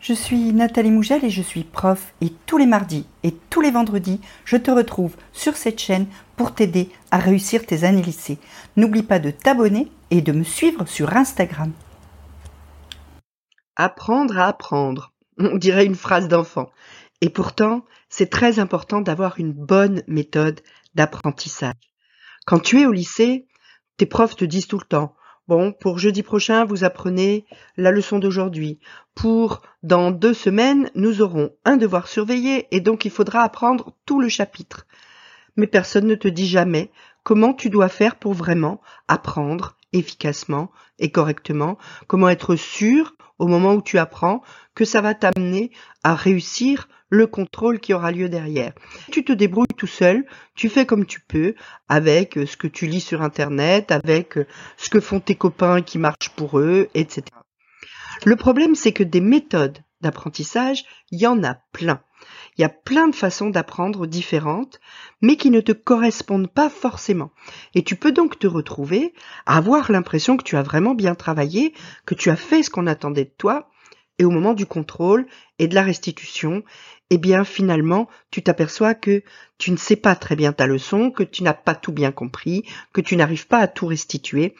Je 0.00 0.14
suis 0.14 0.54
Nathalie 0.54 0.90
Mougel 0.90 1.26
et 1.26 1.30
je 1.30 1.42
suis 1.42 1.62
prof 1.62 2.14
et 2.22 2.32
tous 2.46 2.56
les 2.56 2.64
mardis 2.64 3.06
et 3.22 3.32
tous 3.50 3.60
les 3.60 3.70
vendredis, 3.70 4.18
je 4.46 4.56
te 4.56 4.70
retrouve 4.70 5.14
sur 5.30 5.56
cette 5.56 5.78
chaîne 5.78 6.06
pour 6.36 6.54
t'aider 6.54 6.88
à 7.10 7.18
réussir 7.18 7.66
tes 7.66 7.84
années 7.84 8.00
lycée. 8.00 8.38
N'oublie 8.76 9.02
pas 9.02 9.18
de 9.18 9.30
t'abonner 9.30 9.92
et 10.10 10.22
de 10.22 10.32
me 10.32 10.42
suivre 10.42 10.86
sur 10.86 11.14
Instagram. 11.14 11.72
Apprendre 13.76 14.38
à 14.38 14.46
apprendre, 14.46 15.12
on 15.38 15.58
dirait 15.58 15.84
une 15.84 15.94
phrase 15.94 16.28
d'enfant. 16.28 16.70
Et 17.20 17.28
pourtant, 17.28 17.84
c'est 18.08 18.30
très 18.30 18.58
important 18.58 19.02
d'avoir 19.02 19.38
une 19.38 19.52
bonne 19.52 20.02
méthode 20.06 20.62
d'apprentissage. 20.94 21.74
Quand 22.46 22.60
tu 22.60 22.80
es 22.80 22.86
au 22.86 22.92
lycée, 22.92 23.46
tes 23.98 24.06
profs 24.06 24.34
te 24.34 24.46
disent 24.46 24.66
tout 24.66 24.78
le 24.78 24.86
temps 24.86 25.14
Bon, 25.50 25.72
pour 25.72 25.98
jeudi 25.98 26.22
prochain, 26.22 26.64
vous 26.64 26.84
apprenez 26.84 27.44
la 27.76 27.90
leçon 27.90 28.20
d'aujourd'hui. 28.20 28.78
Pour 29.16 29.62
dans 29.82 30.12
deux 30.12 30.32
semaines, 30.32 30.92
nous 30.94 31.22
aurons 31.22 31.50
un 31.64 31.76
devoir 31.76 32.06
surveillé 32.06 32.68
et 32.70 32.78
donc 32.78 33.04
il 33.04 33.10
faudra 33.10 33.40
apprendre 33.40 33.92
tout 34.06 34.20
le 34.20 34.28
chapitre. 34.28 34.86
Mais 35.56 35.66
personne 35.66 36.06
ne 36.06 36.14
te 36.14 36.28
dit 36.28 36.46
jamais 36.46 36.92
comment 37.24 37.52
tu 37.52 37.68
dois 37.68 37.88
faire 37.88 38.14
pour 38.14 38.32
vraiment 38.32 38.80
apprendre 39.08 39.76
efficacement 39.92 40.70
et 41.00 41.10
correctement, 41.10 41.78
comment 42.06 42.28
être 42.28 42.54
sûr 42.54 43.16
au 43.40 43.48
moment 43.48 43.74
où 43.74 43.82
tu 43.82 43.98
apprends 43.98 44.42
que 44.74 44.84
ça 44.84 45.00
va 45.00 45.14
t'amener 45.14 45.72
à 46.04 46.14
réussir 46.14 46.88
le 47.08 47.26
contrôle 47.26 47.80
qui 47.80 47.92
aura 47.92 48.12
lieu 48.12 48.28
derrière. 48.28 48.72
Tu 49.10 49.24
te 49.24 49.32
débrouilles 49.32 49.66
tout 49.76 49.88
seul, 49.88 50.24
tu 50.54 50.68
fais 50.68 50.86
comme 50.86 51.06
tu 51.06 51.20
peux, 51.20 51.54
avec 51.88 52.38
euh, 52.38 52.46
ce 52.46 52.56
que 52.56 52.68
tu 52.68 52.86
lis 52.86 53.00
sur 53.00 53.22
Internet, 53.22 53.90
avec 53.90 54.38
euh, 54.38 54.46
ce 54.76 54.90
que 54.90 55.00
font 55.00 55.18
tes 55.18 55.34
copains 55.34 55.82
qui 55.82 55.98
marchent 55.98 56.30
pour 56.36 56.60
eux, 56.60 56.88
etc. 56.94 57.24
Le 58.24 58.36
problème, 58.36 58.76
c'est 58.76 58.92
que 58.92 59.02
des 59.02 59.20
méthodes 59.20 59.78
d'apprentissage, 60.00 60.84
il 61.10 61.20
y 61.20 61.26
en 61.26 61.42
a 61.42 61.56
plein. 61.72 62.00
Il 62.56 62.62
y 62.62 62.64
a 62.64 62.68
plein 62.68 63.08
de 63.08 63.14
façons 63.14 63.50
d'apprendre 63.50 64.06
différentes, 64.06 64.80
mais 65.20 65.36
qui 65.36 65.50
ne 65.50 65.60
te 65.60 65.72
correspondent 65.72 66.50
pas 66.50 66.68
forcément. 66.68 67.30
Et 67.74 67.82
tu 67.82 67.96
peux 67.96 68.12
donc 68.12 68.38
te 68.38 68.46
retrouver 68.46 69.14
à 69.46 69.56
avoir 69.56 69.90
l'impression 69.90 70.36
que 70.36 70.44
tu 70.44 70.56
as 70.56 70.62
vraiment 70.62 70.94
bien 70.94 71.14
travaillé, 71.14 71.74
que 72.06 72.14
tu 72.14 72.30
as 72.30 72.36
fait 72.36 72.62
ce 72.62 72.70
qu'on 72.70 72.86
attendait 72.86 73.24
de 73.24 73.34
toi, 73.36 73.70
et 74.18 74.24
au 74.24 74.30
moment 74.30 74.52
du 74.52 74.66
contrôle 74.66 75.26
et 75.58 75.66
de 75.66 75.74
la 75.74 75.82
restitution, 75.82 76.62
eh 77.08 77.18
bien 77.18 77.44
finalement, 77.44 78.08
tu 78.30 78.42
t'aperçois 78.42 78.94
que 78.94 79.22
tu 79.56 79.70
ne 79.70 79.76
sais 79.76 79.96
pas 79.96 80.14
très 80.14 80.36
bien 80.36 80.52
ta 80.52 80.66
leçon, 80.66 81.10
que 81.10 81.22
tu 81.22 81.42
n'as 81.42 81.54
pas 81.54 81.74
tout 81.74 81.92
bien 81.92 82.12
compris, 82.12 82.64
que 82.92 83.00
tu 83.00 83.16
n'arrives 83.16 83.46
pas 83.46 83.58
à 83.58 83.66
tout 83.66 83.86
restituer, 83.86 84.54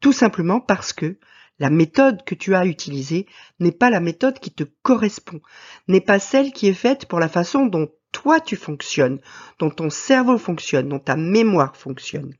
tout 0.00 0.12
simplement 0.12 0.60
parce 0.60 0.92
que 0.92 1.16
la 1.58 1.70
méthode 1.70 2.24
que 2.24 2.34
tu 2.34 2.54
as 2.54 2.66
utilisée 2.66 3.26
n'est 3.60 3.72
pas 3.72 3.90
la 3.90 4.00
méthode 4.00 4.38
qui 4.38 4.50
te 4.50 4.64
correspond, 4.82 5.40
n'est 5.88 6.00
pas 6.00 6.18
celle 6.18 6.52
qui 6.52 6.68
est 6.68 6.74
faite 6.74 7.06
pour 7.06 7.20
la 7.20 7.28
façon 7.28 7.66
dont 7.66 7.88
toi 8.12 8.40
tu 8.40 8.56
fonctionnes, 8.56 9.20
dont 9.58 9.70
ton 9.70 9.90
cerveau 9.90 10.38
fonctionne, 10.38 10.88
dont 10.88 10.98
ta 10.98 11.16
mémoire 11.16 11.76
fonctionne. 11.76 12.34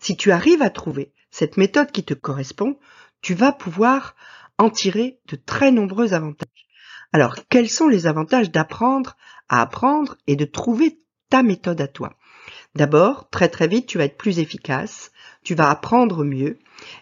Si 0.00 0.16
tu 0.16 0.30
arrives 0.30 0.62
à 0.62 0.70
trouver 0.70 1.12
cette 1.30 1.56
méthode 1.56 1.90
qui 1.90 2.04
te 2.04 2.14
correspond, 2.14 2.78
tu 3.22 3.34
vas 3.34 3.52
pouvoir 3.52 4.14
en 4.58 4.70
tirer 4.70 5.20
de 5.26 5.36
très 5.36 5.70
nombreux 5.70 6.14
avantages. 6.14 6.48
Alors, 7.12 7.36
quels 7.48 7.68
sont 7.68 7.88
les 7.88 8.06
avantages 8.06 8.50
d'apprendre 8.50 9.16
à 9.48 9.62
apprendre 9.62 10.16
et 10.26 10.36
de 10.36 10.44
trouver 10.44 11.00
ta 11.30 11.42
méthode 11.42 11.80
à 11.80 11.88
toi? 11.88 12.14
D'abord, 12.76 13.30
très 13.30 13.48
très 13.48 13.68
vite, 13.68 13.86
tu 13.86 13.96
vas 13.96 14.04
être 14.04 14.18
plus 14.18 14.38
efficace, 14.38 15.10
tu 15.42 15.54
vas 15.54 15.70
apprendre 15.70 16.24
mieux, 16.24 16.58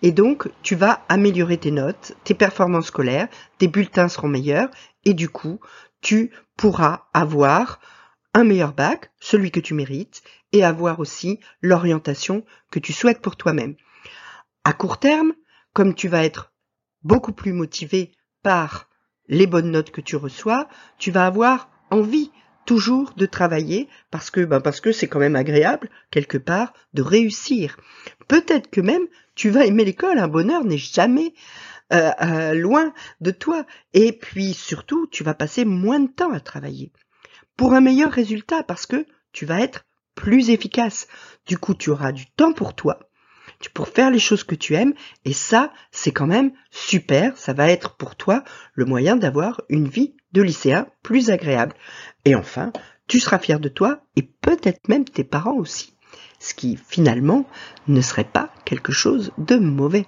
et 0.00 0.12
donc 0.12 0.48
tu 0.62 0.74
vas 0.74 1.04
améliorer 1.10 1.58
tes 1.58 1.70
notes, 1.70 2.14
tes 2.24 2.32
performances 2.32 2.86
scolaires, 2.86 3.28
tes 3.58 3.68
bulletins 3.68 4.08
seront 4.08 4.28
meilleurs, 4.28 4.70
et 5.04 5.12
du 5.12 5.28
coup, 5.28 5.60
tu 6.00 6.30
pourras 6.56 7.02
avoir 7.12 7.80
un 8.32 8.44
meilleur 8.44 8.72
bac, 8.72 9.10
celui 9.20 9.50
que 9.50 9.60
tu 9.60 9.74
mérites, 9.74 10.22
et 10.52 10.64
avoir 10.64 11.00
aussi 11.00 11.38
l'orientation 11.60 12.46
que 12.70 12.78
tu 12.78 12.94
souhaites 12.94 13.20
pour 13.20 13.36
toi-même. 13.36 13.76
À 14.64 14.72
court 14.72 14.96
terme, 14.96 15.34
comme 15.74 15.94
tu 15.94 16.08
vas 16.08 16.24
être 16.24 16.50
beaucoup 17.02 17.32
plus 17.32 17.52
motivé 17.52 18.12
par 18.42 18.88
les 19.26 19.46
bonnes 19.46 19.70
notes 19.70 19.90
que 19.90 20.00
tu 20.00 20.16
reçois, 20.16 20.66
tu 20.96 21.10
vas 21.10 21.26
avoir 21.26 21.68
envie 21.90 22.30
toujours 22.68 23.14
de 23.16 23.24
travailler 23.24 23.88
parce 24.10 24.28
que 24.30 24.44
ben 24.44 24.60
parce 24.60 24.82
que 24.82 24.92
c'est 24.92 25.08
quand 25.08 25.18
même 25.18 25.36
agréable 25.36 25.88
quelque 26.10 26.36
part 26.36 26.74
de 26.92 27.00
réussir. 27.00 27.78
Peut-être 28.28 28.68
que 28.68 28.82
même 28.82 29.06
tu 29.34 29.48
vas 29.48 29.64
aimer 29.64 29.86
l'école, 29.86 30.18
un 30.18 30.28
bonheur 30.28 30.64
n'est 30.64 30.76
jamais 30.76 31.32
euh, 31.94 32.10
euh, 32.20 32.52
loin 32.52 32.92
de 33.22 33.30
toi. 33.30 33.64
Et 33.94 34.12
puis 34.12 34.52
surtout, 34.52 35.06
tu 35.06 35.24
vas 35.24 35.32
passer 35.32 35.64
moins 35.64 35.98
de 35.98 36.10
temps 36.10 36.30
à 36.30 36.40
travailler 36.40 36.92
pour 37.56 37.72
un 37.72 37.80
meilleur 37.80 38.12
résultat 38.12 38.62
parce 38.62 38.84
que 38.84 39.06
tu 39.32 39.46
vas 39.46 39.62
être 39.62 39.86
plus 40.14 40.50
efficace. 40.50 41.08
Du 41.46 41.56
coup, 41.56 41.74
tu 41.74 41.88
auras 41.88 42.12
du 42.12 42.26
temps 42.32 42.52
pour 42.52 42.74
toi 42.74 43.07
pour 43.74 43.88
faire 43.88 44.10
les 44.10 44.18
choses 44.18 44.44
que 44.44 44.54
tu 44.54 44.74
aimes. 44.74 44.94
Et 45.24 45.32
ça, 45.32 45.72
c'est 45.90 46.12
quand 46.12 46.26
même 46.26 46.52
super. 46.70 47.36
Ça 47.36 47.52
va 47.52 47.70
être 47.70 47.96
pour 47.96 48.16
toi 48.16 48.44
le 48.74 48.84
moyen 48.84 49.16
d'avoir 49.16 49.62
une 49.68 49.88
vie 49.88 50.14
de 50.32 50.42
lycéen 50.42 50.86
plus 51.02 51.30
agréable. 51.30 51.74
Et 52.24 52.34
enfin, 52.34 52.72
tu 53.06 53.20
seras 53.20 53.38
fier 53.38 53.58
de 53.58 53.68
toi 53.68 54.00
et 54.16 54.22
peut-être 54.22 54.88
même 54.88 55.04
tes 55.04 55.24
parents 55.24 55.56
aussi. 55.56 55.94
Ce 56.38 56.54
qui 56.54 56.78
finalement 56.88 57.46
ne 57.88 58.00
serait 58.00 58.24
pas 58.24 58.52
quelque 58.64 58.92
chose 58.92 59.32
de 59.38 59.56
mauvais. 59.56 60.06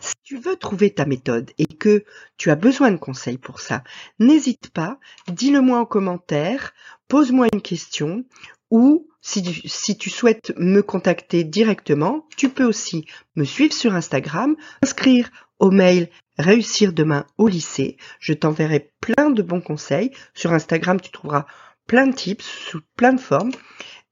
Si 0.00 0.14
tu 0.22 0.38
veux 0.38 0.56
trouver 0.56 0.90
ta 0.90 1.06
méthode 1.06 1.50
et 1.58 1.66
que 1.66 2.04
tu 2.36 2.50
as 2.50 2.56
besoin 2.56 2.90
de 2.90 2.96
conseils 2.96 3.38
pour 3.38 3.60
ça, 3.60 3.82
n'hésite 4.18 4.70
pas, 4.70 4.98
dis-le 5.28 5.60
moi 5.60 5.78
en 5.78 5.86
commentaire, 5.86 6.72
pose-moi 7.08 7.46
une 7.52 7.62
question 7.62 8.24
ou 8.70 9.08
si 9.20 9.96
tu, 9.98 10.10
souhaites 10.10 10.52
me 10.56 10.82
contacter 10.82 11.42
directement, 11.42 12.26
tu 12.36 12.48
peux 12.48 12.64
aussi 12.64 13.06
me 13.34 13.44
suivre 13.44 13.72
sur 13.72 13.94
Instagram, 13.94 14.56
inscrire 14.82 15.30
au 15.58 15.70
mail 15.70 16.08
Réussir 16.38 16.92
demain 16.92 17.26
au 17.38 17.48
lycée. 17.48 17.96
Je 18.20 18.34
t'enverrai 18.34 18.92
plein 19.00 19.30
de 19.30 19.42
bons 19.42 19.62
conseils. 19.62 20.10
Sur 20.34 20.52
Instagram, 20.52 21.00
tu 21.00 21.10
trouveras 21.10 21.46
plein 21.86 22.06
de 22.06 22.14
tips 22.14 22.44
sous 22.44 22.80
plein 22.96 23.14
de 23.14 23.20
formes. 23.20 23.52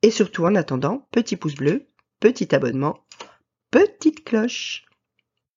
Et 0.01 0.11
surtout, 0.11 0.47
en 0.47 0.55
attendant, 0.55 1.07
petit 1.11 1.37
pouce 1.37 1.55
bleu, 1.55 1.87
petit 2.21 2.55
abonnement, 2.55 3.05
petite 3.71 4.25
cloche. 4.25 4.87